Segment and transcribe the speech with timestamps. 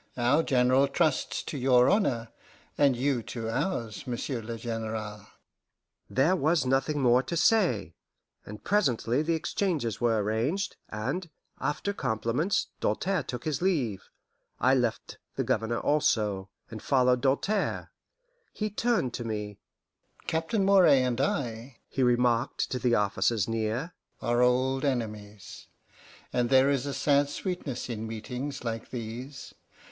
[0.17, 2.29] Our General trusts to your honour,
[2.75, 5.27] and you to ours, Monsieur le General."
[6.09, 7.93] There was nothing more to say,
[8.43, 11.29] and presently the exchanges were arranged, and,
[11.59, 14.09] after compliments, Doltaire took his leave.
[14.59, 17.91] I left the Governor also, and followed Doltaire.
[18.51, 19.59] He turned to meet me.
[20.25, 25.67] "Captain Moray and I," he remarked to the officers near, "are old enemies;
[26.33, 29.53] and there is a sad sweetness in meetings like these.